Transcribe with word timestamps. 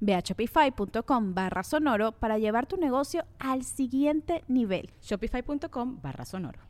Ve 0.00 0.14
a 0.14 0.20
shopify.com 0.20 1.34
barra 1.34 1.62
sonoro 1.62 2.12
para 2.12 2.38
llevar 2.38 2.66
tu 2.66 2.76
negocio 2.76 3.24
al 3.38 3.64
siguiente 3.64 4.44
nivel. 4.48 4.90
Shopify.com 5.02 6.00
barra 6.02 6.24
sonoro. 6.24 6.60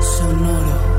Sonoro. 0.00 0.92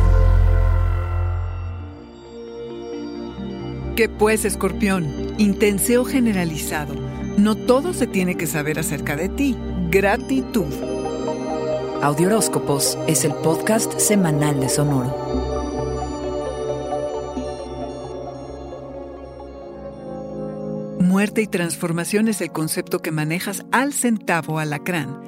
¿Qué 3.95 4.09
pues, 4.09 4.43
escorpión? 4.43 5.35
Intenseo 5.37 6.03
generalizado. 6.03 6.95
No 7.37 7.55
todo 7.55 7.93
se 7.93 8.07
tiene 8.07 8.35
que 8.35 8.47
saber 8.47 8.79
acerca 8.79 9.15
de 9.15 9.29
ti. 9.29 9.55
Gratitud. 9.89 10.73
Audioróscopos 12.01 12.97
es 13.07 13.23
el 13.23 13.33
podcast 13.35 13.99
semanal 13.99 14.59
de 14.59 14.67
Sonoro. 14.67 15.32
Muerte 21.23 21.41
y 21.41 21.47
transformación 21.47 22.27
es 22.27 22.41
el 22.41 22.51
concepto 22.51 22.99
que 22.99 23.13
manejas 23.13 23.63
al 23.71 23.93
centavo 23.93 24.59
alacrán. 24.59 25.21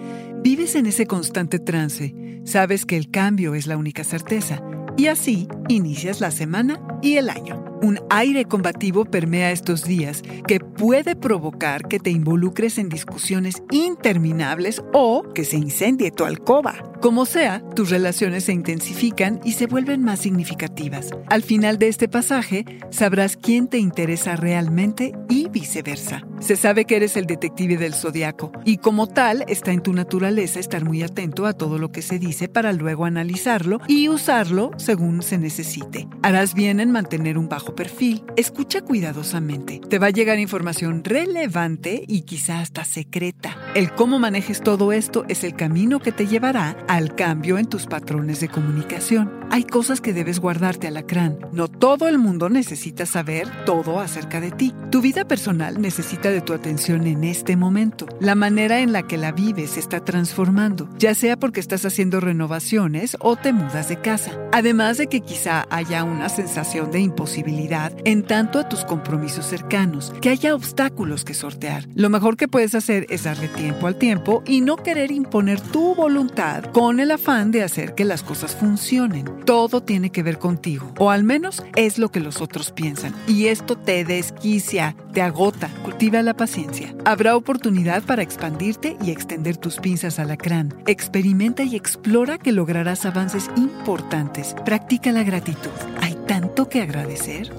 Vives 0.43 0.75
en 0.75 0.87
ese 0.87 1.07
constante 1.07 1.57
trance, 1.57 2.41
sabes 2.43 2.85
que 2.85 2.97
el 2.97 3.09
cambio 3.09 3.55
es 3.55 3.65
la 3.65 3.77
única 3.77 4.03
certeza, 4.03 4.61
y 4.97 5.07
así 5.07 5.47
inicias 5.69 6.19
la 6.19 6.31
semana 6.31 6.81
y 7.01 7.15
el 7.15 7.29
año. 7.29 7.63
Un 7.81 8.01
aire 8.09 8.43
combativo 8.43 9.05
permea 9.05 9.51
estos 9.51 9.85
días 9.85 10.21
que 10.45 10.59
puede 10.75 11.15
provocar 11.15 11.87
que 11.87 11.99
te 11.99 12.09
involucres 12.09 12.77
en 12.77 12.89
discusiones 12.89 13.63
interminables 13.71 14.83
o 14.93 15.23
que 15.33 15.45
se 15.45 15.57
incendie 15.57 16.11
tu 16.11 16.25
alcoba. 16.25 16.75
Como 17.01 17.25
sea, 17.25 17.61
tus 17.75 17.89
relaciones 17.89 18.45
se 18.45 18.53
intensifican 18.53 19.39
y 19.43 19.53
se 19.53 19.67
vuelven 19.67 20.03
más 20.03 20.19
significativas. 20.19 21.11
Al 21.29 21.43
final 21.43 21.77
de 21.77 21.87
este 21.87 22.07
pasaje, 22.07 22.65
sabrás 22.89 23.37
quién 23.37 23.67
te 23.67 23.77
interesa 23.77 24.35
realmente 24.35 25.13
y 25.29 25.49
viceversa. 25.49 26.23
Se 26.39 26.55
sabe 26.55 26.85
que 26.85 26.97
eres 26.97 27.15
el 27.15 27.25
detective 27.25 27.77
del 27.77 27.93
zodiaco 27.93 28.51
y 28.65 28.77
como 28.77 29.07
tal 29.07 29.45
está 29.47 29.71
en 29.71 29.81
tu 29.81 29.93
naturaleza 29.93 30.59
estar 30.59 30.83
muy 30.83 31.03
atento 31.03 31.45
a 31.45 31.53
todo 31.53 31.77
lo 31.77 31.91
que 31.91 32.01
se 32.01 32.19
dice 32.19 32.49
para 32.49 32.73
luego 32.73 33.05
analizarlo 33.05 33.79
y 33.87 34.09
usarlo 34.09 34.71
según 34.77 35.21
se 35.21 35.37
necesite. 35.37 36.07
Harás 36.21 36.53
bien 36.53 36.79
en 36.79 36.91
mantener 36.91 37.37
un 37.37 37.47
bajo 37.47 37.75
perfil. 37.75 38.23
Escucha 38.35 38.81
cuidadosamente. 38.81 39.79
Te 39.89 39.99
va 39.99 40.07
a 40.07 40.11
llegar 40.11 40.39
información 40.39 40.64
relevante 41.03 42.03
y 42.07 42.21
quizá 42.21 42.59
hasta 42.59 42.85
secreta. 42.85 43.57
El 43.75 43.91
cómo 43.93 44.19
manejes 44.19 44.61
todo 44.61 44.91
esto 44.91 45.25
es 45.27 45.43
el 45.43 45.55
camino 45.55 45.99
que 45.99 46.11
te 46.11 46.27
llevará 46.27 46.77
al 46.87 47.15
cambio 47.15 47.57
en 47.57 47.67
tus 47.67 47.85
patrones 47.85 48.39
de 48.39 48.49
comunicación. 48.49 49.44
Hay 49.51 49.63
cosas 49.63 50.01
que 50.01 50.13
debes 50.13 50.39
guardarte 50.39 50.87
alacrán. 50.87 51.39
No 51.51 51.67
todo 51.67 52.07
el 52.07 52.17
mundo 52.17 52.49
necesita 52.49 53.05
saber 53.05 53.47
todo 53.65 53.99
acerca 53.99 54.41
de 54.41 54.51
ti. 54.51 54.73
Tu 54.91 55.01
vida 55.01 55.25
personal 55.25 55.81
necesita 55.81 56.29
de 56.29 56.41
tu 56.41 56.53
atención 56.53 57.07
en 57.07 57.23
este 57.23 57.55
momento. 57.55 58.05
La 58.19 58.35
manera 58.35 58.79
en 58.79 58.91
la 58.91 59.03
que 59.03 59.17
la 59.17 59.31
vives 59.31 59.71
se 59.71 59.79
está 59.79 60.03
transformando, 60.03 60.89
ya 60.97 61.15
sea 61.15 61.37
porque 61.37 61.59
estás 61.59 61.85
haciendo 61.85 62.19
renovaciones 62.19 63.17
o 63.19 63.35
te 63.35 63.53
mudas 63.53 63.89
de 63.89 63.99
casa. 63.99 64.31
Además 64.51 64.97
de 64.97 65.07
que 65.07 65.21
quizá 65.21 65.65
haya 65.69 66.03
una 66.03 66.29
sensación 66.29 66.91
de 66.91 66.99
imposibilidad 66.99 67.93
en 68.05 68.23
tanto 68.23 68.59
a 68.59 68.67
tus 68.67 68.83
compromisos 68.85 69.45
cercanos, 69.45 70.13
que 70.21 70.29
haya 70.29 70.55
obstáculos 70.55 71.23
que 71.23 71.33
sortear. 71.33 71.87
Lo 71.93 72.09
mejor 72.09 72.37
que 72.37 72.47
puedes 72.47 72.75
hacer 72.75 73.05
es 73.09 73.23
darle 73.23 73.47
tiempo 73.47 73.87
al 73.87 73.97
tiempo 73.97 74.43
y 74.45 74.61
no 74.61 74.77
querer 74.77 75.11
imponer 75.11 75.61
tu 75.61 75.95
voluntad 75.95 76.63
con 76.71 76.99
el 76.99 77.11
afán 77.11 77.51
de 77.51 77.63
hacer 77.63 77.95
que 77.95 78.05
las 78.05 78.23
cosas 78.23 78.55
funcionen. 78.55 79.25
Todo 79.45 79.81
tiene 79.81 80.11
que 80.11 80.23
ver 80.23 80.39
contigo, 80.39 80.91
o 80.97 81.11
al 81.11 81.23
menos 81.23 81.63
es 81.75 81.97
lo 81.97 82.09
que 82.09 82.19
los 82.19 82.41
otros 82.41 82.71
piensan. 82.71 83.13
Y 83.27 83.47
esto 83.47 83.75
te 83.75 84.05
desquicia, 84.05 84.95
te 85.13 85.21
agota. 85.21 85.69
Cultiva 85.83 86.21
la 86.21 86.35
paciencia. 86.35 86.95
Habrá 87.05 87.35
oportunidad 87.35 88.03
para 88.03 88.23
expandirte 88.23 88.97
y 89.01 89.11
extender 89.11 89.57
tus 89.57 89.77
pinzas 89.77 90.19
alacrán. 90.19 90.73
Experimenta 90.87 91.63
y 91.63 91.75
explora 91.75 92.37
que 92.37 92.51
lograrás 92.51 93.05
avances 93.05 93.49
importantes. 93.57 94.55
Practica 94.65 95.11
la 95.11 95.23
gratitud. 95.23 95.71
Hay 96.01 96.15
tanto 96.27 96.69
que 96.69 96.81
agradecer. 96.81 97.51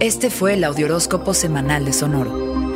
Este 0.00 0.28
fue 0.28 0.54
el 0.54 0.64
Audioróscopo 0.64 1.34
Semanal 1.34 1.84
de 1.84 1.92
Sonoro. 1.92 2.53